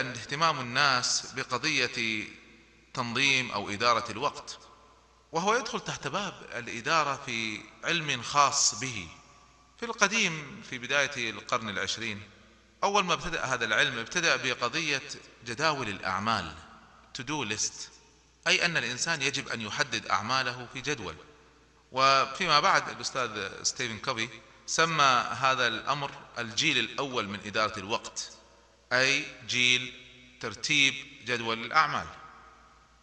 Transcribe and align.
أن 0.00 0.10
اهتمام 0.10 0.60
الناس 0.60 1.32
بقضية 1.36 2.24
تنظيم 2.94 3.50
أو 3.50 3.70
إدارة 3.70 4.10
الوقت 4.10 4.58
وهو 5.32 5.54
يدخل 5.54 5.80
تحت 5.80 6.08
باب 6.08 6.34
الإدارة 6.54 7.22
في 7.26 7.60
علم 7.84 8.22
خاص 8.22 8.80
به. 8.80 9.08
في 9.80 9.86
القديم 9.86 10.62
في 10.70 10.78
بداية 10.78 11.30
القرن 11.30 11.68
العشرين 11.68 12.22
أول 12.84 13.04
ما 13.04 13.14
ابتدأ 13.14 13.44
هذا 13.44 13.64
العلم 13.64 13.98
ابتدأ 13.98 14.36
بقضية 14.36 15.02
جداول 15.46 15.88
الأعمال 15.88 16.54
to 17.18 17.22
do 17.22 17.44
list 17.54 17.94
أي 18.46 18.64
أن 18.64 18.76
الإنسان 18.76 19.22
يجب 19.22 19.48
أن 19.48 19.60
يحدد 19.60 20.06
أعماله 20.06 20.68
في 20.72 20.80
جدول. 20.80 21.14
وفيما 21.92 22.60
بعد 22.60 22.88
الأستاذ 22.88 23.62
ستيفن 23.62 23.98
كوفي 23.98 24.28
سمى 24.66 25.24
هذا 25.30 25.66
الأمر 25.66 26.10
الجيل 26.38 26.78
الأول 26.78 27.28
من 27.28 27.40
إدارة 27.46 27.78
الوقت. 27.78 28.30
أي 28.94 29.24
جيل 29.46 29.92
ترتيب 30.40 30.94
جدول 31.24 31.64
الأعمال. 31.64 32.06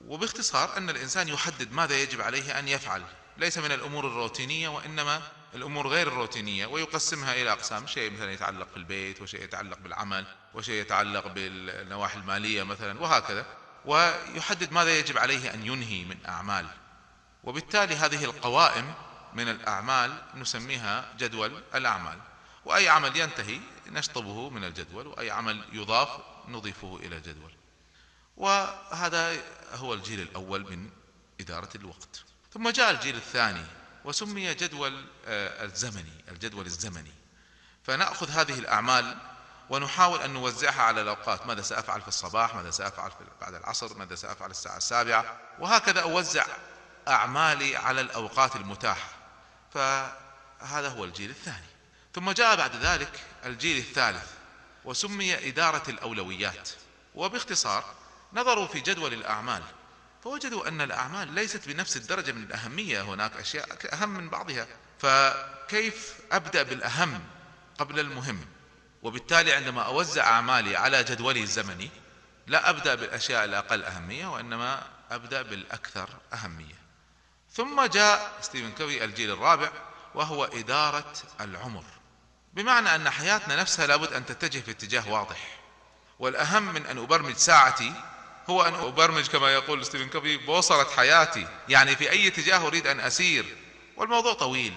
وباختصار 0.08 0.78
أن 0.78 0.90
الإنسان 0.90 1.28
يحدد 1.28 1.72
ماذا 1.72 2.02
يجب 2.02 2.22
عليه 2.22 2.60
أن 2.60 2.68
يفعل. 2.68 3.04
ليس 3.38 3.58
من 3.58 3.72
الأمور 3.72 4.08
الروتينية 4.08 4.68
وإنما 4.68 5.22
الأمور 5.56 5.88
غير 5.88 6.08
الروتينية 6.08 6.66
ويقسمها 6.66 7.34
إلى 7.34 7.52
أقسام 7.52 7.88
شيء 7.88 8.12
مثلا 8.12 8.32
يتعلق 8.32 8.68
بالبيت 8.74 9.22
وشيء 9.22 9.44
يتعلق 9.44 9.80
بالعمل 9.80 10.26
وشيء 10.54 10.82
يتعلق 10.82 11.28
بالنواحي 11.28 12.20
المالية 12.20 12.64
مثلا 12.64 13.00
وهكذا. 13.00 13.46
ويحدد 13.86 14.72
ماذا 14.72 15.00
يجب 15.00 15.18
عليه 15.18 15.54
أن 15.54 15.66
ينهي 15.66 16.06
من 16.06 16.18
أعمال. 16.28 16.68
وبالتالي 17.44 17.96
هذه 17.96 18.24
القوائم 18.24 18.94
من 19.34 19.50
الأعمال 19.50 20.22
نسميها 20.36 21.14
جدول 21.18 21.64
الأعمال. 21.76 22.18
وأي 22.66 22.90
عمل 22.90 23.18
ينتهي 23.18 23.60
نشطبه 23.88 24.50
من 24.50 24.64
الجدول 24.64 25.08
وأي 25.08 25.32
عمل 25.32 25.66
يضاف 25.72 26.10
نضيفه 26.48 27.00
إلى 27.04 27.18
الجدول. 27.18 27.54
وهذا 28.38 29.44
هو 29.74 29.94
الجيل 29.94 30.20
الأول 30.20 30.72
من 30.72 30.90
إدارة 31.40 31.70
الوقت. 31.76 32.24
ثم 32.54 32.70
جاء 32.70 32.92
الجيل 32.92 33.16
الثاني 33.16 33.66
وسمي 34.06 34.54
جدول 34.54 35.06
آه، 35.26 35.66
الزمني 35.66 36.24
الجدول 36.28 36.66
الزمني. 36.66 37.12
فنأخذ 37.84 38.30
هذه 38.30 38.60
الأعمال 38.60 39.18
ونحاول 39.70 40.22
أن 40.22 40.34
نوزعها 40.34 40.82
على 40.82 41.02
الأوقات. 41.02 41.48
ماذا 41.48 41.62
سأفعل 41.62 42.02
في 42.02 42.08
الصباح؟ 42.08 42.56
ماذا 42.56 42.72
سأفعل 42.72 43.12
بعد 43.42 43.54
العصر؟ 43.54 43.98
ماذا 43.98 44.16
سأفعل 44.16 44.52
الساعة 44.52 44.78
السابعة؟ 44.78 45.40
وهكذا 45.60 46.02
أوزع 46.02 46.46
أعمالي 47.08 47.76
على 47.76 48.02
الأوقات 48.02 48.56
المتاحة. 48.56 49.10
فهذا 49.72 50.90
هو 50.90 51.04
الجيل 51.04 51.30
الثاني. 51.30 51.71
ثم 52.14 52.32
جاء 52.32 52.56
بعد 52.56 52.76
ذلك 52.76 53.20
الجيل 53.46 53.78
الثالث 53.78 54.32
وسمي 54.86 55.48
إدارة 55.50 55.84
الأولويات. 55.90 56.70
وباختصار 57.16 57.86
نظروا 58.34 58.68
في 58.68 58.80
جدول 58.80 59.14
الأعمال 59.14 59.64
فوجدوا 60.24 60.68
أن 60.68 60.82
الأعمال 60.82 61.34
ليست 61.34 61.68
بنفس 61.68 61.98
الدرجة 61.98 62.32
من 62.32 62.44
الأهمية 62.44 63.02
هناك 63.02 63.38
أشياء 63.38 63.94
أهم 63.94 64.10
من 64.10 64.30
بعضها. 64.30 64.68
فكيف 65.00 66.14
أبدأ 66.32 66.64
بالأهم 66.64 67.24
قبل 67.80 68.00
المهم؟ 68.00 68.46
وبالتالي 69.04 69.54
عندما 69.54 69.82
أوزع 69.82 70.24
أعمالي 70.24 70.76
على 70.76 71.04
جدولي 71.04 71.42
الزمني 71.42 71.90
لا 72.48 72.70
أبدأ 72.70 72.96
بالأشياء 72.96 73.46
الأقل 73.46 73.84
أهمية 73.84 74.28
وإنما 74.28 74.84
أبدأ 75.12 75.42
بالأكثر 75.42 76.10
أهمية. 76.34 76.82
ثم 77.54 77.86
جاء 77.86 78.34
ستيفن 78.42 78.72
كوفي 78.72 79.04
الجيل 79.06 79.32
الرابع 79.32 79.72
وهو 80.16 80.46
إدارة 80.46 81.14
العمر. 81.42 81.84
بمعنى 82.54 82.96
أن 82.96 83.10
حياتنا 83.10 83.56
نفسها 83.56 83.88
لابد 83.88 84.14
أن 84.14 84.26
تتجه 84.26 84.60
في 84.60 84.72
اتجاه 84.72 85.10
واضح. 85.10 85.60
والأهم 86.20 86.64
من 86.64 86.86
أن 86.86 86.98
أبرمج 86.98 87.36
ساعتي 87.36 87.94
هو 88.50 88.62
أن 88.62 88.74
أبرمج 88.74 89.28
كما 89.28 89.54
يقول 89.54 89.86
ستيفن 89.86 90.10
كوفي 90.10 90.38
بوصلة 90.38 90.84
حياتي. 90.96 91.48
يعني 91.70 91.96
في 91.96 92.12
أي 92.12 92.28
اتجاه 92.28 92.68
أريد 92.68 92.88
أن 92.88 93.00
أسير. 93.00 93.58
والموضوع 93.98 94.34
طويل 94.34 94.74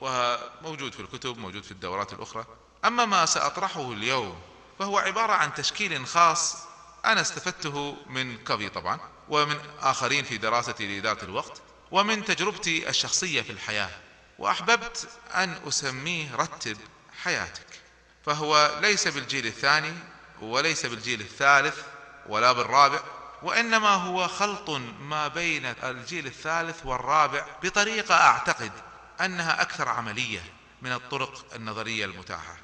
وموجود 0.00 0.92
في 0.92 1.00
الكتب 1.00 1.38
موجود 1.38 1.62
في 1.62 1.72
الدورات 1.72 2.12
الأخرى. 2.12 2.44
أما 2.84 3.04
ما 3.04 3.26
سأطرحه 3.26 3.92
اليوم 3.92 4.38
فهو 4.78 4.98
عبارة 4.98 5.32
عن 5.32 5.54
تشكيل 5.54 6.06
خاص 6.06 6.56
أنا 7.04 7.20
استفدته 7.20 7.96
من 8.06 8.44
كوفي 8.44 8.68
طبعا 8.68 9.00
ومن 9.28 9.58
آخرين 9.80 10.24
في 10.24 10.38
دراستي 10.38 10.86
لإدارة 10.86 11.24
الوقت 11.24 11.62
ومن 11.90 12.24
تجربتي 12.24 12.88
الشخصية 12.88 13.42
في 13.42 13.52
الحياة. 13.52 13.90
وأحببت 14.38 15.08
أن 15.34 15.60
أسميه 15.68 16.36
رتب 16.36 16.76
حياتك. 17.22 17.66
فهو 18.26 18.78
ليس 18.82 19.08
بالجيل 19.08 19.46
الثاني 19.46 19.94
وليس 20.40 20.86
بالجيل 20.86 21.20
الثالث 21.20 21.78
ولا 22.26 22.52
بالرابع 22.52 23.00
وإنما 23.42 23.88
هو 23.88 24.28
خلط 24.28 24.70
ما 25.00 25.28
بين 25.28 25.66
الجيل 25.66 26.26
الثالث 26.26 26.86
والرابع 26.86 27.46
بطريقة 27.62 28.14
أعتقد 28.14 28.72
أنها 29.20 29.62
أكثر 29.62 29.88
عملية 29.88 30.42
من 30.82 30.92
الطرق 30.92 31.54
النظرية 31.54 32.04
المتاحة. 32.04 32.56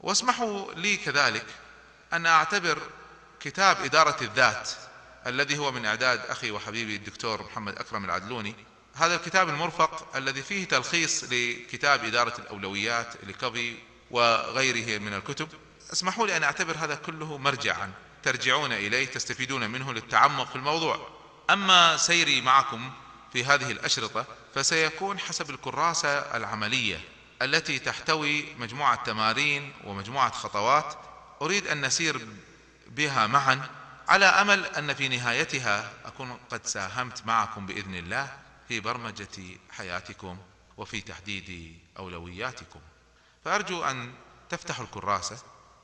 واسمحوا 0.00 0.72
لي 0.72 0.96
كذلك 0.96 1.46
أن 2.12 2.26
أعتبر 2.26 2.78
كتاب 3.40 3.84
إدارة 3.84 4.16
الذات 4.22 4.70
الذي 5.26 5.58
هو 5.58 5.72
من 5.72 5.86
إعداد 5.86 6.20
أخي 6.20 6.50
وحبيبي 6.50 6.96
الدكتور 6.96 7.42
محمد 7.42 7.78
أكرم 7.78 8.04
العدلوني 8.04 8.54
هذا 8.98 9.14
الكتاب 9.14 9.48
المرفق 9.48 10.16
الذي 10.16 10.42
فيه 10.42 10.64
تلخيص 10.64 11.24
لكتاب 11.24 12.04
إدارة 12.04 12.34
الأولويات 12.38 13.14
لكوفي 13.26 13.74
وغيره 14.10 14.98
من 14.98 15.14
الكتب. 15.14 15.48
اسمحوا 15.92 16.26
لي 16.26 16.36
أن 16.36 16.42
أعتبر 16.42 16.76
هذا 16.78 16.94
كله 16.94 17.38
مرجعا. 17.38 17.92
ترجعون 18.22 18.72
إليه 18.72 19.06
تستفيدون 19.06 19.70
منه 19.70 19.92
للتعمق 19.92 20.48
في 20.48 20.56
الموضوع. 20.56 21.08
أما 21.50 21.96
سيري 21.96 22.40
معكم 22.40 22.90
في 23.32 23.44
هذه 23.44 23.70
الأشرطة 23.70 24.26
فسيكون 24.54 25.18
حسب 25.18 25.50
الكراسة 25.50 26.18
العملية 26.18 27.00
التي 27.42 27.78
تحتوي 27.78 28.44
مجموعة 28.58 29.04
تمارين 29.04 29.72
ومجموعة 29.84 30.32
خطوات. 30.32 30.94
أريد 31.42 31.66
أن 31.66 31.86
نسير 31.86 32.26
بها 32.86 33.26
معا 33.26 33.68
على 34.08 34.26
أمل 34.26 34.64
أن 34.64 34.94
في 34.94 35.08
نهايتها 35.08 35.92
أكون 36.04 36.38
قد 36.50 36.66
ساهمت 36.66 37.26
معكم 37.26 37.66
بإذن 37.66 37.94
الله. 37.94 38.47
في 38.68 38.80
برمجة 38.80 39.58
حياتكم 39.70 40.38
وفي 40.76 41.00
تحديد 41.00 41.78
أولوياتكم. 41.98 42.80
فأرجو 43.44 43.84
أن 43.84 44.12
تفتحوا 44.50 44.84
الكراسة 44.84 45.38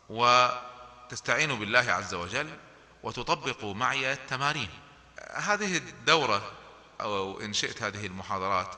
وتستعينوا 0.09 1.57
بالله 1.57 1.93
عز 1.93 2.15
وجل 2.15 2.59
وتطبقوا 3.03 3.75
معي 3.75 4.13
التمارين. 4.13 4.69
هذه 5.35 5.77
الدورة 5.77 6.53
أو 7.01 7.41
إن 7.41 7.53
شئت 7.53 7.83
هذه 7.83 8.07
المحاضرات 8.07 8.77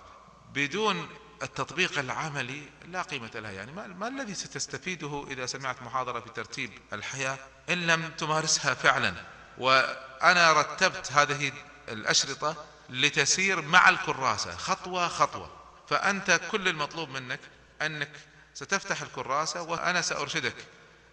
بدون 0.55 1.09
التطبيق 1.43 1.99
العملي 1.99 2.69
لا 2.84 3.03
قيمة 3.03 3.31
لها. 3.34 3.50
يعني 3.50 3.73
ما, 3.73 3.87
ما 3.87 4.09
الذي 4.09 4.34
ستستفيده 4.34 5.27
إذا 5.31 5.47
سمعت 5.47 5.83
محاضرة 5.83 6.21
في 6.21 6.31
ترتيب 6.31 6.71
الحياة 6.93 7.38
إن 7.71 7.87
لم 7.87 8.11
تمارسها 8.11 8.75
فعلا. 8.75 9.15
وأنا 9.59 10.53
رتبت 10.53 11.12
هذه 11.12 11.53
الأشرطة 11.88 12.65
لتسير 12.88 13.62
مع 13.62 13.88
الكراسة. 13.88 14.56
خطوة 14.56 15.08
خطوة. 15.08 15.56
فأنت 15.88 16.41
كل 16.50 16.69
المطلوب 16.69 17.08
منك 17.08 17.41
أنك 17.82 18.12
ستفتح 18.54 19.02
الكراسة 19.02 19.62
وأنا 19.62 20.02
سأرشدك. 20.02 20.56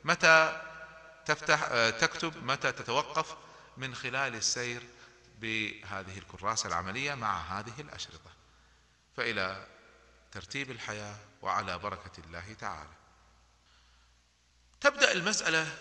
متى 0.03 0.62
تفتح 1.25 1.67
تكتب 1.89 2.44
متى 2.44 2.72
تتوقف 2.72 3.38
من 3.78 3.95
خلال 3.95 4.35
السير 4.35 4.83
بهذه 5.39 6.17
الكراسة 6.17 6.67
العملية 6.67 7.13
مع 7.13 7.59
هذه 7.59 7.73
الأشرطة. 7.79 8.31
فإلى 9.17 9.67
ترتيب 10.31 10.72
الحياة 10.72 11.16
وعلى 11.41 11.78
بركة 11.78 12.12
الله 12.17 12.53
تعالى. 12.59 12.89
تبدأ 14.81 15.12
المسألة 15.12 15.78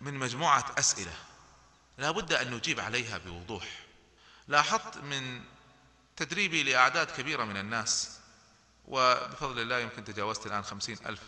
من 0.00 0.14
مجموعة 0.14 0.74
أسئلة. 0.78 1.14
لا 1.98 2.10
بد 2.10 2.32
أن 2.32 2.50
نجيب 2.50 2.80
عليها 2.80 3.18
بوضوح. 3.18 3.85
لاحظت 4.48 4.96
من 4.96 5.40
تدريبي 6.16 6.62
لأعداد 6.62 7.10
كبيرة 7.10 7.44
من 7.44 7.56
الناس 7.56 8.18
وبفضل 8.84 9.60
الله 9.60 9.78
يمكن 9.78 10.04
تجاوزت 10.04 10.46
الآن 10.46 10.62
خمسين 10.62 10.98
ألف 11.06 11.22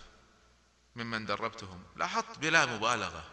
ممن 0.97 1.27
دربتهم. 1.27 1.83
لاحظت 1.97 2.39
بلا 2.39 2.67
مبالغة 2.67 3.25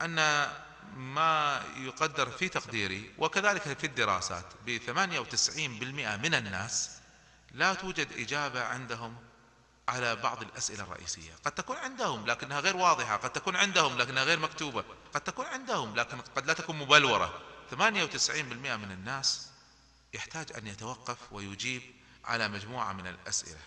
أن 0.00 0.48
ما 0.96 1.62
يقدر 1.76 2.30
في 2.30 2.48
تقديري 2.48 3.14
وكذلك 3.18 3.62
في 3.62 3.84
الدراسات 3.86 4.44
بثمانية 4.66 5.20
وتسعين 5.20 5.78
بالمئة 5.78 6.16
من 6.16 6.34
الناس 6.34 6.90
لا 7.52 7.74
توجد 7.74 8.12
إجابة 8.12 8.64
عندهم 8.64 9.16
على 9.88 10.16
بعض 10.16 10.42
الأسئلة 10.42 10.82
الرئيسية. 10.82 11.32
قد 11.44 11.52
تكون 11.52 11.76
عندهم 11.76 12.26
لكنها 12.26 12.60
غير 12.60 12.76
واضحة 12.76 13.16
قد 13.16 13.30
تكون 13.30 13.56
عندهم 13.56 13.98
لكنها 13.98 14.24
غير 14.24 14.38
مكتوبة 14.38 14.84
قد 15.14 15.20
تكون 15.20 15.46
عندهم 15.46 15.94
لكن 15.96 16.20
قد 16.20 16.46
لا 16.46 16.52
تكون 16.52 16.78
مبلورة. 16.78 17.40
98% 17.70 18.76
من 18.76 18.92
الناس 18.92 19.48
يحتاج 20.14 20.52
أن 20.56 20.66
يتوقف 20.66 21.18
ويجيب 21.32 21.82
على 22.24 22.48
مجموعة 22.48 22.92
من 22.92 23.06
الأسئلة. 23.06 23.60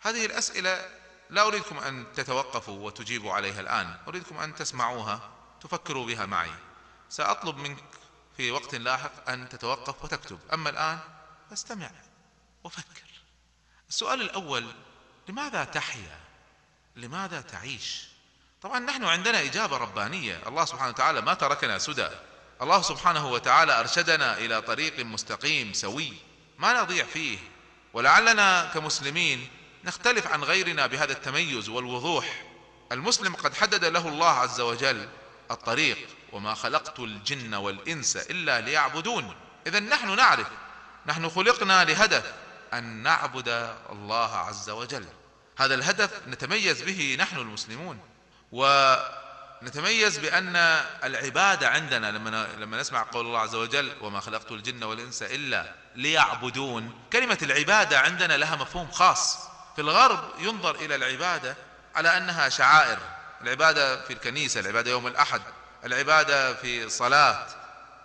هذه 0.00 0.26
الأسئلة 0.26 0.90
لا 1.30 1.46
أريدكم 1.46 1.78
أن 1.78 2.06
تتوقفوا 2.14 2.86
وتجيبوا 2.86 3.32
عليها 3.32 3.60
الآن 3.60 3.98
أريدكم 4.08 4.38
أن 4.38 4.54
تسمعوها 4.54 5.30
تفكروا 5.60 6.06
بها 6.06 6.26
معي. 6.26 6.54
سأطلب 7.08 7.56
منك 7.56 7.84
في 8.36 8.50
وقت 8.50 8.74
لاحق 8.74 9.30
أن 9.30 9.48
تتوقف 9.48 10.04
وتكتب. 10.04 10.38
أما 10.52 10.70
الآن 10.70 10.98
فاستمع 11.50 11.90
وفكر. 12.64 13.06
السؤال 13.88 14.20
الأول 14.20 14.66
لماذا 15.28 15.64
تحيا؟ 15.64 16.20
لماذا 16.96 17.40
تعيش؟ 17.40 18.08
طبعا 18.62 18.78
نحن 18.78 19.04
عندنا 19.04 19.42
إجابة 19.42 19.76
ربانية. 19.76 20.48
الله 20.48 20.64
سبحانه 20.64 20.90
وتعالى 20.90 21.20
ما 21.20 21.34
تركنا 21.34 21.78
سدى. 21.78 22.08
الله 22.62 22.82
سبحانه 22.82 23.26
وتعالى 23.26 23.80
أرشدنا 23.80 24.38
إلى 24.38 24.62
طريق 24.62 25.00
مستقيم 25.00 25.72
سوي 25.72 26.12
ما 26.58 26.82
نضيع 26.82 27.04
فيه 27.04 27.38
ولعلنا 27.92 28.70
كمسلمين 28.74 29.48
نختلف 29.84 30.26
عن 30.26 30.44
غيرنا 30.44 30.86
بهذا 30.86 31.12
التميز 31.12 31.68
والوضوح. 31.68 32.44
المسلم 32.92 33.34
قد 33.34 33.54
حدد 33.54 33.84
له 33.84 34.08
الله 34.08 34.28
عز 34.28 34.60
وجل 34.60 35.08
الطريق 35.50 35.98
وما 36.32 36.54
خلقت 36.54 36.98
الجن 36.98 37.54
والإنس 37.54 38.16
إلا 38.16 38.60
ليعبدون. 38.60 39.34
إذا 39.66 39.80
نحن 39.80 40.16
نعرف 40.16 40.46
نحن 41.06 41.28
خلقنا 41.28 41.84
لهدف 41.84 42.32
أن 42.72 42.84
نعبد 42.84 43.76
الله 43.92 44.36
عز 44.36 44.70
وجل. 44.70 45.06
هذا 45.58 45.74
الهدف 45.74 46.28
نتميز 46.28 46.82
به 46.82 47.16
نحن 47.20 47.36
المسلمون. 47.36 48.00
ونتميز 49.62 50.18
بأن 50.18 50.56
العبادة 51.04 51.68
عندنا 51.68 52.10
لما 52.10 52.46
لما 52.58 52.80
نسمع 52.80 53.06
قول 53.12 53.26
الله 53.26 53.38
عز 53.40 53.54
وجل 53.54 53.92
وما 54.00 54.20
خلقت 54.20 54.52
الجن 54.52 54.84
والإنس 54.84 55.22
إلا 55.22 55.72
ليعبدون. 55.96 56.94
كلمة 57.12 57.38
العبادة 57.42 58.00
عندنا 58.00 58.36
لها 58.36 58.56
مفهوم 58.56 58.90
خاص. 58.90 59.38
في 59.76 59.82
الغرب 59.82 60.30
ينظر 60.38 60.74
إلى 60.74 60.94
العبادة 60.94 61.56
على 61.94 62.16
أنها 62.16 62.48
شعائر. 62.48 62.98
العبادة 63.42 64.04
في 64.04 64.12
الكنيسة 64.12 64.60
العبادة 64.60 64.90
يوم 64.90 65.06
الأحد 65.06 65.42
العبادة 65.84 66.54
في 66.54 66.84
الصلاة 66.84 67.46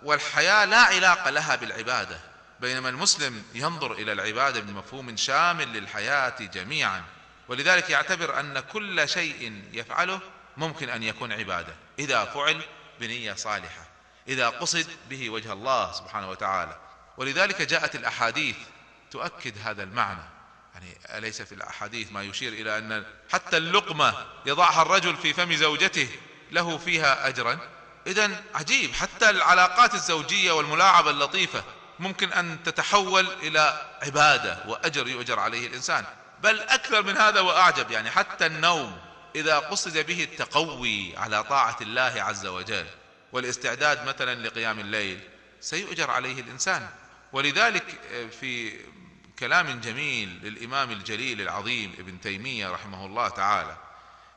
والحياة 0.02 0.64
لا 0.64 0.80
علاقة 0.80 1.30
لها 1.30 1.56
بالعبادة 1.56 2.20
بينما 2.60 2.88
المسلم 2.88 3.44
ينظر 3.54 3.92
إلى 3.92 4.12
العبادة 4.12 4.60
بمفهوم 4.60 5.16
شامل 5.16 5.72
للحياة 5.72 6.34
جميعا. 6.40 7.02
ولذلك 7.48 7.90
يعتبر 7.90 8.40
أن 8.40 8.60
كل 8.60 9.08
شيء 9.08 9.62
يفعله 9.72 10.20
ممكن 10.56 10.88
أن 10.88 11.02
يكون 11.02 11.32
عبادة. 11.32 11.74
إذا 11.98 12.24
فعل 12.24 12.62
بنية 13.00 13.32
صالحة. 13.32 13.86
إذا 14.28 14.48
قصد 14.48 14.86
به 15.10 15.30
وجه 15.30 15.52
الله 15.52 15.92
سبحانه 15.92 16.30
وتعالى. 16.30 16.78
ولذلك 17.16 17.62
جاءت 17.62 17.94
الأحاديث 17.94 18.56
تؤكد 19.10 19.54
هذا 19.64 19.82
المعنى. 19.82 20.22
يعني 20.74 20.98
أليس 21.18 21.42
في 21.42 21.52
الأحاديث 21.52 22.12
ما 22.12 22.22
يشير 22.22 22.52
إلى 22.52 22.78
أن 22.78 23.04
حتى 23.32 23.56
اللقمة 23.56 24.14
يضعها 24.46 24.82
الرجل 24.82 25.16
في 25.16 25.32
فم 25.32 25.54
زوجته 25.54 26.08
له 26.50 26.78
فيها 26.78 27.28
أجرا؟ 27.28 27.58
إذا 28.06 28.42
عجيب. 28.54 28.92
حتى 28.92 29.30
العلاقات 29.30 29.94
الزوجية 29.94 30.52
والملاعبة 30.52 31.10
اللطيفة 31.10 31.64
ممكن 31.98 32.32
أن 32.32 32.62
تتحول 32.62 33.26
إلى 33.42 33.90
عبادة 34.02 34.64
وأجر 34.66 35.08
يؤجر 35.08 35.40
عليه 35.40 35.66
الإنسان. 35.66 36.04
بل 36.42 36.60
أكثر 36.60 37.02
من 37.02 37.16
هذا 37.16 37.40
وأعجب. 37.40 37.90
يعني 37.90 38.10
حتى 38.10 38.46
النوم 38.46 39.11
إذا 39.34 39.58
قصد 39.58 40.06
به 40.06 40.24
التقوي 40.24 41.16
على 41.16 41.44
طاعة 41.44 41.76
الله 41.80 42.22
عز 42.22 42.46
وجل 42.46 42.86
والاستعداد 43.32 44.06
مثلا 44.06 44.46
لقيام 44.46 44.80
الليل 44.80 45.20
سيؤجر 45.60 46.10
عليه 46.10 46.40
الإنسان. 46.40 46.88
ولذلك 47.32 47.84
في 48.40 48.80
كلام 49.38 49.80
جميل 49.80 50.28
للإمام 50.42 50.90
الجليل 50.90 51.40
العظيم 51.40 51.92
ابن 51.98 52.20
تيمية 52.20 52.70
رحمه 52.70 53.06
الله 53.06 53.28
تعالى 53.28 53.76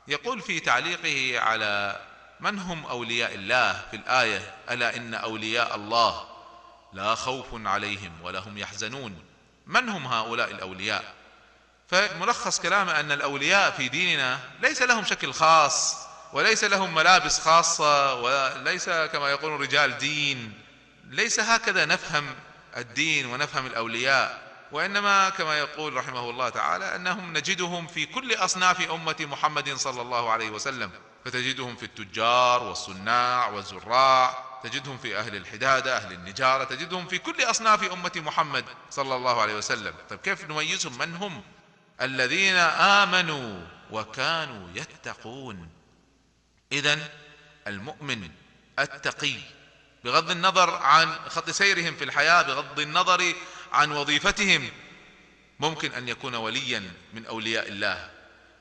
يقول 0.08 0.40
في 0.40 0.60
تعليقه 0.60 1.40
على 1.40 2.00
من 2.40 2.58
هم 2.58 2.86
أولياء 2.86 3.34
الله 3.34 3.72
في 3.90 3.96
الآية 3.96 4.54
ألا 4.70 4.96
إن 4.96 5.14
أولياء 5.14 5.76
الله 5.76 6.24
لا 6.92 7.14
خوف 7.14 7.46
عليهم 7.52 8.12
ولا 8.22 8.38
هم 8.38 8.58
يحزنون 8.58 9.24
من 9.66 9.88
هم 9.88 10.06
هؤلاء 10.06 10.50
الأولياء؟ 10.50 11.14
فملخص 11.88 12.60
كلامه 12.60 13.00
أن 13.00 13.12
الأولياء 13.12 13.70
في 13.70 13.88
ديننا 13.88 14.38
ليس 14.62 14.82
لهم 14.82 15.04
شكل 15.04 15.32
خاص 15.32 16.06
وليس 16.32 16.64
لهم 16.64 16.94
ملابس 16.94 17.40
خاصة 17.40 18.14
وليس 18.14 18.90
كما 18.90 19.30
يقولون 19.30 19.60
رجال 19.60 19.98
دين. 19.98 20.52
ليس 21.10 21.40
هكذا 21.40 21.84
نفهم 21.84 22.26
الدين 22.76 23.26
ونفهم 23.26 23.66
الأولياء. 23.66 24.46
وإنما 24.72 25.28
كما 25.28 25.58
يقول 25.58 25.94
رحمه 25.94 26.30
الله 26.30 26.48
تعالى 26.48 26.96
أنهم 26.96 27.32
نجدهم 27.32 27.86
في 27.86 28.06
كل 28.06 28.34
أصناف 28.34 28.90
أمة 28.90 29.16
محمد 29.20 29.74
صلى 29.74 30.02
الله 30.02 30.30
عليه 30.30 30.50
وسلم. 30.50 30.90
فتجدهم 31.24 31.76
في 31.76 31.82
التجار 31.82 32.62
والصناع 32.62 33.48
والزراع 33.48 34.44
تجدهم 34.64 34.98
في 34.98 35.18
أهل 35.18 35.36
الحدادة 35.36 35.96
أهل 35.96 36.12
النجارة 36.12 36.64
تجدهم 36.64 37.06
في 37.06 37.18
كل 37.18 37.42
أصناف 37.42 37.92
أمة 37.92 38.12
محمد 38.16 38.64
صلى 38.90 39.16
الله 39.16 39.42
عليه 39.42 39.54
وسلم. 39.54 39.94
طيب 40.10 40.18
كيف 40.18 40.44
نميزهم؟ 40.44 40.98
من 40.98 41.16
هم؟ 41.16 41.42
الذين 42.00 42.56
آمنوا 42.56 43.66
وكانوا 43.90 44.68
يتقون. 44.74 45.68
إذا 46.72 46.98
المؤمن 47.66 48.30
التقي 48.78 49.36
بغض 50.04 50.30
النظر 50.30 50.74
عن 50.74 51.14
خط 51.28 51.50
سيرهم 51.50 51.96
في 51.96 52.04
الحياة 52.04 52.42
بغض 52.42 52.80
النظر 52.80 53.34
عن 53.72 53.92
وظيفتهم 53.92 54.70
ممكن 55.60 55.92
أن 55.92 56.08
يكون 56.08 56.34
وليا 56.34 56.90
من 57.12 57.26
أولياء 57.26 57.68
الله. 57.68 58.10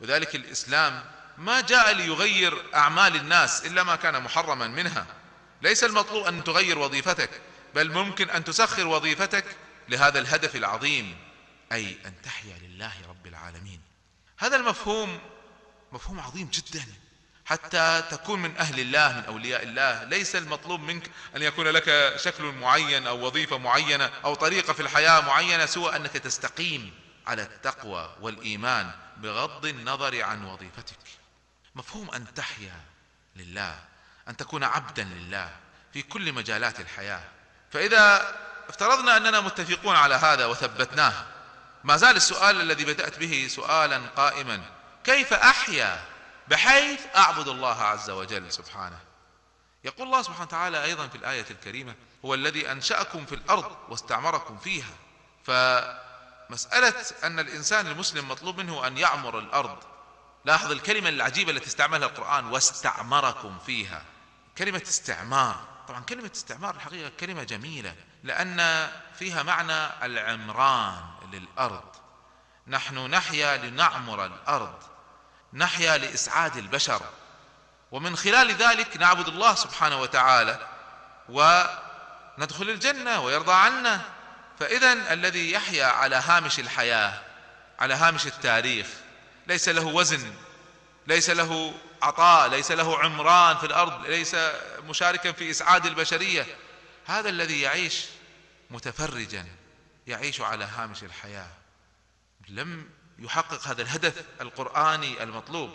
وذلك 0.02 0.36
الإسلام 0.36 1.04
ما 1.38 1.62
جاء 1.62 1.94
ليغير 1.94 2.76
أعمال 2.76 3.16
الناس 3.16 3.66
إلا 3.66 3.84
ما 3.84 3.96
كان 3.96 4.22
محرما 4.24 4.68
منها. 4.68 5.06
ليس 5.62 5.84
المطلوب 5.84 6.26
أن 6.26 6.44
تغير 6.44 6.80
وظيفتك 6.80 7.30
بل 7.76 7.92
ممكن 7.92 8.30
أن 8.30 8.44
تسخر 8.44 8.88
وظيفتك 8.88 9.46
لهذا 9.90 10.20
الهدف 10.20 10.56
العظيم. 10.56 11.25
أي 11.72 11.98
أن 12.06 12.14
تحيا 12.24 12.58
لله 12.58 12.94
رب 13.10 13.28
العالمين. 13.28 13.82
هذا 14.38 14.56
المفهوم 14.56 15.20
مفهوم 15.92 16.20
عظيم 16.20 16.50
جدا. 16.50 16.86
حتى 17.46 18.04
تكون 18.12 18.42
من 18.42 18.58
أهل 18.58 18.80
الله 18.80 19.18
من 19.18 19.26
أولياء 19.26 19.64
الله. 19.64 20.04
ليس 20.04 20.36
المطلوب 20.36 20.80
منك 20.80 21.12
أن 21.36 21.42
يكون 21.42 21.68
لك 21.68 22.14
شكل 22.18 22.44
معين 22.44 23.08
أو 23.08 23.26
وظيفة 23.26 23.58
معينة 23.58 24.12
أو 24.26 24.34
طريقة 24.36 24.74
في 24.74 24.82
الحياة 24.82 25.22
معينة 25.22 25.66
سوى 25.66 25.96
أنك 25.96 26.12
تستقيم 26.12 26.94
على 27.28 27.42
التقوى 27.42 28.16
والإيمان 28.22 28.92
بغض 29.18 29.66
النظر 29.66 30.22
عن 30.22 30.46
وظيفتك. 30.46 30.98
مفهوم 31.76 32.12
أن 32.12 32.34
تحيا 32.34 32.80
لله 33.36 33.80
أن 34.28 34.38
تكون 34.38 34.64
عبدا 34.64 35.04
لله 35.04 35.56
في 35.94 36.02
كل 36.02 36.34
مجالات 36.34 36.80
الحياة. 36.80 37.24
فإذا 37.72 38.36
افترضنا 38.70 39.18
أننا 39.18 39.42
متفقون 39.42 39.96
على 39.96 40.16
هذا 40.16 40.46
وثبتناه 40.46 41.26
ما 41.86 41.98
زال 41.98 42.16
السؤال 42.16 42.62
الذي 42.62 42.86
بدأت 42.86 43.20
به 43.20 43.48
سؤالا 43.50 43.98
قائما. 43.98 44.62
كيف 45.04 45.34
أحيا 45.34 46.06
بحيث 46.48 47.02
أعبد 47.16 47.48
الله 47.48 47.82
عز 47.82 48.10
وجل؟ 48.10 48.52
سبحانه. 48.52 49.00
يقول 49.84 50.08
الله 50.08 50.22
سبحانه 50.22 50.44
وتعالى 50.44 50.84
أيضا 50.84 51.08
في 51.08 51.16
الآية 51.16 51.46
الكريمة 51.52 51.96
هو 52.26 52.34
الذي 52.34 52.72
أنشأكم 52.72 53.26
في 53.26 53.36
الأرض 53.36 53.78
واستعمركم 53.90 54.58
فيها. 54.58 54.94
فمسألة 55.44 57.06
أن 57.24 57.40
الإنسان 57.40 57.88
المسلم 57.88 58.28
مطلوب 58.30 58.58
منه 58.58 58.88
أن 58.88 58.98
يعمر 58.98 59.40
الأرض. 59.40 59.78
لاحظ 60.46 60.72
الكلمة 60.72 61.10
العجيبة 61.10 61.52
التي 61.52 61.68
استعملها 61.68 62.08
القرآن 62.08 62.46
واستعمركم 62.46 63.58
فيها. 63.66 64.04
كلمة 64.58 64.82
استعمار. 64.88 65.75
طبعا 65.88 66.00
كلمة 66.02 66.32
استعمار 66.36 66.76
الحقيقة 66.76 67.12
كلمة 67.20 67.44
جميلة 67.44 67.96
لأن 68.24 68.90
فيها 69.20 69.44
معنى 69.44 70.06
العمران 70.06 71.04
للأرض. 71.32 71.96
نحن 72.68 72.98
نحيا 72.98 73.58
لنعمر 73.58 74.26
الأرض 74.26 74.84
نحيا 75.54 75.98
لإسعاد 75.98 76.58
البشر. 76.58 77.02
ومن 77.92 78.16
خلال 78.16 78.52
ذلك 78.52 78.98
نعبد 78.98 79.28
الله 79.28 79.56
سبحانه 79.56 80.02
وتعالى 80.02 80.68
وندخل 81.30 82.70
الجنة 82.70 83.20
ويرضى 83.20 83.54
عنا. 83.54 84.02
فإذا 84.60 85.14
الذي 85.14 85.52
يحيا 85.52 85.86
على 85.86 86.16
هامش 86.16 86.60
الحياة 86.60 87.22
على 87.80 87.94
هامش 87.94 88.28
التاريخ 88.28 88.88
ليس 89.48 89.70
له 89.70 89.86
وزن 89.86 90.34
ليس 91.08 91.30
له 91.30 91.74
عطاء 92.06 92.50
ليس 92.50 92.72
له 92.72 93.00
عمران 93.00 93.58
في 93.58 93.66
الأرض 93.66 94.06
ليس 94.06 94.36
مشاركا 94.88 95.32
في 95.32 95.50
إسعاد 95.50 95.86
البشرية. 95.86 96.46
هذا 97.06 97.30
الذي 97.30 97.62
يعيش 97.62 98.06
متفرجا 98.70 99.46
يعيش 100.08 100.42
على 100.42 100.66
هامش 100.66 101.04
الحياة. 101.04 101.52
لم 102.50 102.90
يحقق 103.20 103.68
هذا 103.68 103.82
الهدف 103.82 104.24
القرآني 104.42 105.24
المطلوب 105.24 105.70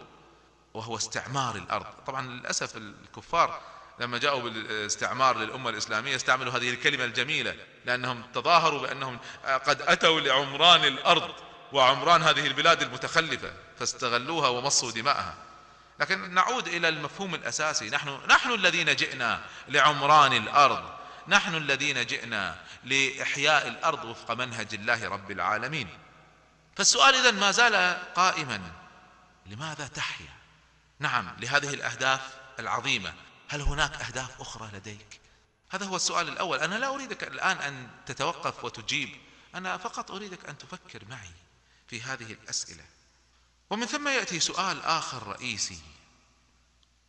وهو 0.74 0.96
استعمار 0.96 1.56
الأرض. 1.56 1.86
طبعا 2.06 2.26
للأسف 2.26 2.76
الكفار 2.76 3.60
لما 4.00 4.18
جاءوا 4.18 4.42
بالاستعمار 4.42 5.38
للأمة 5.38 5.70
الإسلامية 5.70 6.16
استعملوا 6.16 6.52
هذه 6.52 6.70
الكلمة 6.70 7.04
الجميلة 7.04 7.56
لأنهم 7.84 8.22
تظاهروا 8.34 8.80
بأنهم 8.80 9.18
قد 9.44 9.82
أتوا 9.82 10.20
لعمران 10.20 10.84
الأرض 10.84 11.34
وعمران 11.72 12.22
هذه 12.22 12.46
البلاد 12.46 12.82
المتخلفة 12.82 13.52
فاستغلوها 13.78 14.48
ومصوا 14.48 14.90
دماءها. 14.90 15.49
لكن 16.00 16.34
نعود 16.34 16.68
إلى 16.68 16.88
المفهوم 16.88 17.34
الأساسي. 17.34 17.90
نحن 17.90 18.20
نحن 18.28 18.52
الذين 18.52 18.96
جئنا 18.96 19.44
لعمران 19.68 20.32
الأرض. 20.32 20.90
نحن 21.28 21.54
الذين 21.54 22.06
جئنا 22.06 22.64
لإحياء 22.84 23.68
الأرض 23.68 24.04
وفق 24.04 24.30
منهج 24.34 24.74
الله 24.74 25.08
رب 25.08 25.30
العالمين. 25.30 25.88
فالسؤال 26.76 27.14
اذا 27.14 27.30
ما 27.30 27.50
زال 27.50 28.02
قائما. 28.14 28.72
لماذا 29.46 29.86
تحيا؟ 29.86 30.34
نعم 30.98 31.36
لهذه 31.38 31.74
الأهداف 31.74 32.20
العظيمة. 32.58 33.14
هل 33.48 33.60
هناك 33.60 33.94
أهداف 33.94 34.40
أخرى 34.40 34.70
لديك؟ 34.74 35.20
هذا 35.70 35.86
هو 35.86 35.96
السؤال 35.96 36.28
الأول. 36.28 36.58
أنا 36.58 36.74
لا 36.74 36.94
أريدك 36.94 37.24
الآن 37.24 37.56
أن 37.56 37.90
تتوقف 38.06 38.64
وتجيب. 38.64 39.16
أنا 39.54 39.76
فقط 39.76 40.10
أريدك 40.10 40.48
أن 40.48 40.58
تفكر 40.58 41.04
معي 41.10 41.30
في 41.88 42.02
هذه 42.02 42.32
الأسئلة. 42.32 42.84
ومن 43.70 43.86
ثم 43.86 44.08
يأتي 44.08 44.40
سؤال 44.40 44.82
آخر 44.82 45.26
رئيسي. 45.26 45.78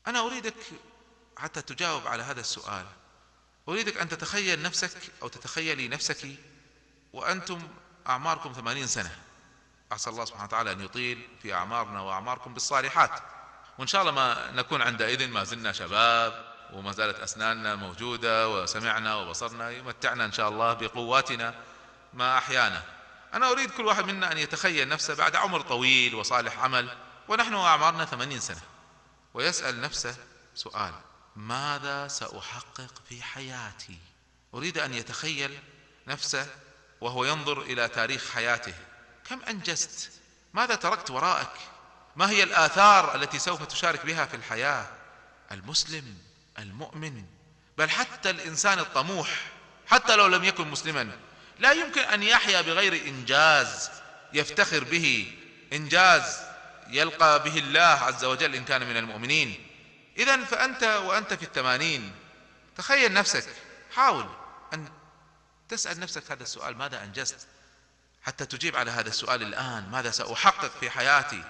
أنا 0.07 0.19
أريدك 0.19 0.55
حتى 1.37 1.61
تجاوب 1.61 2.07
على 2.07 2.23
هذا 2.23 2.39
السؤال. 2.39 2.85
أريدك 3.69 3.97
أن 3.97 4.09
تتخيل 4.09 4.61
نفسك 4.61 4.97
أو 5.21 5.27
تتخيلي 5.27 5.87
نفسك 5.87 6.27
وأنتم 7.13 7.67
أعماركم 8.07 8.53
ثمانين 8.53 8.87
سنة. 8.87 9.15
عسى 9.91 10.09
الله 10.09 10.25
سبحانه 10.25 10.43
وتعالى 10.43 10.71
أن 10.71 10.81
يطيل 10.81 11.27
في 11.41 11.53
أعمارنا 11.53 12.01
وأعماركم 12.01 12.53
بالصالحات. 12.53 13.11
وإن 13.77 13.87
شاء 13.87 14.01
الله 14.01 14.11
ما 14.11 14.51
نكون 14.51 14.81
عندئذ 14.81 15.27
ما 15.27 15.43
زلنا 15.43 15.71
شباب 15.71 16.53
وما 16.73 16.91
زالت 16.91 17.19
أسناننا 17.19 17.75
موجودة 17.75 18.49
وسمعنا 18.49 19.15
وبصرنا. 19.15 19.69
يمتعنا 19.69 20.25
إن 20.25 20.31
شاء 20.31 20.49
الله 20.49 20.73
بقواتنا 20.73 21.55
ما 22.13 22.37
أحيانا. 22.37 23.00
أنا 23.33 23.51
أريد 23.51 23.71
كل 23.71 23.85
واحد 23.85 24.05
منا 24.05 24.31
أن 24.31 24.37
يتخيل 24.37 24.87
نفسه 24.87 25.15
بعد 25.15 25.35
عمر 25.35 25.61
طويل 25.61 26.15
وصالح 26.15 26.59
عمل 26.59 26.97
ونحن 27.27 27.55
أعمارنا 27.55 28.05
ثمانين 28.05 28.39
سنة. 28.39 28.61
ويسأل 29.33 29.81
نفسه 29.81 30.15
سؤال 30.55 30.93
ماذا 31.35 32.07
سأحقق 32.07 32.93
في 33.09 33.23
حياتي؟ 33.23 33.97
أريد 34.53 34.77
أن 34.77 34.93
يتخيل 34.93 35.59
نفسه 36.07 36.47
وهو 37.01 37.25
ينظر 37.25 37.61
إلى 37.61 37.87
تاريخ 37.87 38.29
حياته. 38.29 38.73
كم 39.29 39.39
أنجزت؟ 39.49 40.11
ماذا 40.53 40.75
تركت 40.75 41.11
وراءك؟ 41.11 41.53
ما 42.15 42.29
هي 42.29 42.43
الآثار 42.43 43.15
التي 43.15 43.39
سوف 43.39 43.63
تشارك 43.63 44.05
بها 44.05 44.25
في 44.25 44.35
الحياة؟ 44.35 44.87
المسلم 45.51 46.17
المؤمن 46.59 47.25
بل 47.77 47.89
حتى 47.89 48.29
الإنسان 48.29 48.79
الطموح 48.79 49.51
حتى 49.87 50.15
لو 50.15 50.27
لم 50.27 50.43
يكن 50.43 50.67
مسلما. 50.67 51.19
لا 51.61 51.71
يمكن 51.71 52.01
أن 52.01 52.23
يحيا 52.23 52.61
بغير 52.61 52.93
إنجاز 53.07 53.89
يفتخر 54.33 54.83
به. 54.83 55.37
إنجاز 55.73 56.37
يلقى 56.87 57.43
به 57.43 57.57
الله 57.57 57.79
عز 57.79 58.25
وجل 58.25 58.55
إن 58.55 58.65
كان 58.65 58.89
من 58.89 58.97
المؤمنين. 58.97 59.67
اذا 60.17 60.43
فأنت 60.43 60.83
وأنت 60.83 61.33
في 61.33 61.43
الثمانين 61.43 62.13
تخيل 62.77 63.13
نفسك 63.13 63.45
حاول 63.91 64.29
أن 64.73 64.89
تسأل 65.69 65.99
نفسك 65.99 66.31
هذا 66.31 66.43
السؤال 66.43 66.77
ماذا 66.77 67.03
أنجزت؟ 67.03 67.47
حتى 68.21 68.45
تجيب 68.45 68.75
على 68.75 68.91
هذا 68.91 69.09
السؤال 69.09 69.43
الآن 69.43 69.89
ماذا 69.89 70.11
سأحقق 70.11 70.71
في 70.79 70.89
حياتي؟ 70.89 71.43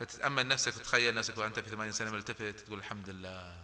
فتتأمل 0.00 0.48
نفسك 0.48 0.76
وتخيل 0.76 1.14
نفسك 1.14 1.38
وأنت 1.38 1.58
في 1.58 1.70
ثمانين 1.70 1.92
سنة 1.92 2.10
ملتفت 2.10 2.60
تقول 2.60 2.78
الحمد 2.78 3.10
لله 3.10 3.56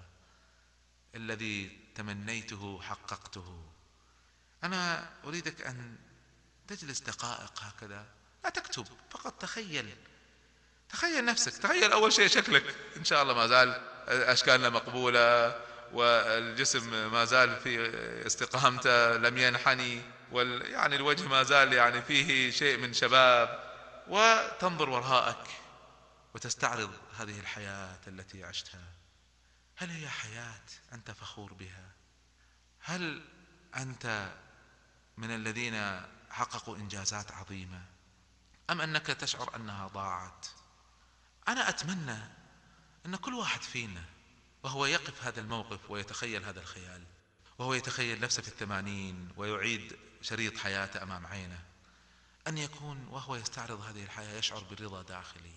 الذي 1.14 1.78
تمنيته 1.94 2.80
حققته. 2.82 3.64
أنا 4.64 5.10
أريدك 5.24 5.66
أن 5.66 5.96
تجلس 6.68 7.00
دقائق 7.00 7.52
هكذا. 7.60 8.06
لا 8.44 8.50
تكتب 8.50 8.86
فقط 9.10 9.42
تخيل. 9.42 9.96
تخيل 10.88 11.24
نفسك. 11.24 11.52
تخيل 11.52 11.92
أول 11.92 12.12
شيء 12.12 12.26
شكلك. 12.28 12.74
إن 12.96 13.04
شاء 13.04 13.22
الله 13.22 13.34
ما 13.34 13.46
زال 13.46 13.68
أشكالنا 14.08 14.68
مقبولة 14.68 15.60
والجسم 15.92 17.12
ما 17.12 17.24
زال 17.24 17.56
في 17.56 17.90
استقامته 18.26 19.16
لم 19.16 19.38
ينحني 19.38 20.02
وال 20.32 20.70
يعني 20.70 20.96
الوجه 20.96 21.28
ما 21.28 21.42
زال 21.42 21.72
يعني 21.72 22.02
فيه 22.02 22.50
شيء 22.50 22.78
من 22.78 22.92
شباب. 22.92 23.70
وتنظر 24.08 24.90
وراءك 24.90 25.46
وتستعرض 26.34 26.90
هذه 27.18 27.40
الحياة 27.40 27.98
التي 28.06 28.44
عشتها. 28.44 28.84
هل 29.76 29.90
هي 29.90 30.08
حياة 30.08 30.64
أنت 30.92 31.10
فخور 31.10 31.52
بها؟ 31.52 31.90
هل 32.80 33.22
أنت 33.76 34.30
من 35.16 35.30
الذين 35.30 36.02
حققوا 36.30 36.76
إنجازات 36.76 37.32
عظيمة؟ 37.32 37.84
أم 38.70 38.80
أنك 38.80 39.06
تشعر 39.06 39.56
أنها 39.56 39.88
ضاعت؟ 39.88 40.46
أنا 41.48 41.68
أتمنى 41.68 42.18
أن 43.06 43.16
كل 43.16 43.34
واحد 43.34 43.62
فينا 43.62 44.04
وهو 44.62 44.86
يقف 44.86 45.24
هذا 45.24 45.40
الموقف 45.40 45.90
ويتخيل 45.90 46.44
هذا 46.44 46.60
الخيال 46.60 47.04
وهو 47.58 47.74
يتخيل 47.74 48.20
نفسه 48.20 48.42
في 48.42 48.48
الثمانين 48.48 49.28
ويعيد 49.36 49.96
شريط 50.22 50.58
حياته 50.58 51.02
أمام 51.02 51.26
عينه 51.26 51.62
أن 52.46 52.58
يكون 52.58 53.08
وهو 53.10 53.36
يستعرض 53.36 53.80
هذه 53.80 54.04
الحياة 54.04 54.38
يشعر 54.38 54.64
برضا 54.70 55.02
داخلي 55.02 55.54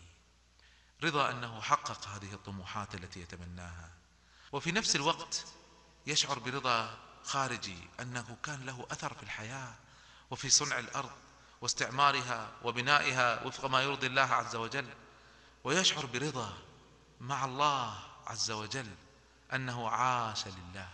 رضا 1.03 1.31
أنه 1.31 1.61
حقق 1.61 2.07
هذه 2.07 2.33
الطموحات 2.33 2.95
التي 2.95 3.21
يتمناها 3.21 3.91
وفي 4.51 4.71
نفس 4.71 4.95
الوقت 4.95 5.45
يشعر 6.07 6.39
برضا 6.39 6.97
خارجي 7.23 7.89
أنه 7.99 8.37
كان 8.43 8.65
له 8.65 8.87
أثر 8.91 9.13
في 9.13 9.23
الحياة 9.23 9.75
وفي 10.31 10.49
صنع 10.49 10.79
الأرض 10.79 11.11
واستعمارها 11.61 12.51
وبنائها 12.63 13.43
وفق 13.43 13.65
ما 13.65 13.81
يرضي 13.81 14.07
الله 14.07 14.21
عز 14.21 14.55
وجل. 14.55 14.89
ويشعر 15.63 16.05
برضا 16.05 16.53
مع 17.19 17.45
الله 17.45 17.99
عز 18.27 18.51
وجل 18.51 18.95
أنه 19.53 19.89
عاش 19.89 20.47
لله. 20.47 20.89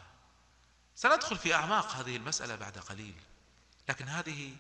سندخل 0.96 1.38
في 1.38 1.54
أعماق 1.54 1.92
هذه 1.92 2.16
المسألة 2.16 2.56
بعد 2.56 2.78
قليل 2.78 3.16
لكن 3.90 4.08
هذه 4.08 4.56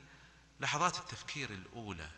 لحظات 0.59 0.97
التفكير 0.97 1.49
الأولى. 1.49 2.09